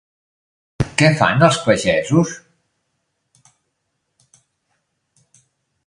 Què 1.01 1.09
fan 1.19 1.45
els 1.49 1.59
pagesos? 1.67 2.33